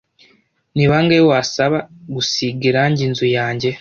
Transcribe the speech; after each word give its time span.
Ni 0.75 0.85
bangahe 0.89 1.23
wasaba 1.31 1.77
gusiga 2.13 2.63
irangi 2.69 3.01
inzu 3.07 3.25
yanjye? 3.37 3.67